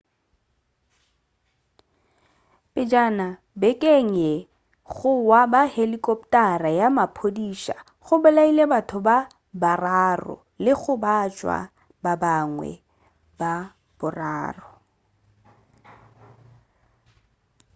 [2.73, 3.27] pejana
[3.59, 4.33] bekeng ye
[4.95, 9.17] go wa ga helikoptara ya maphodisa go bolaile batho ba
[9.61, 11.57] bararo le go gobatša
[12.03, 12.71] ba bangwe
[13.39, 13.53] ba
[13.99, 14.73] bararo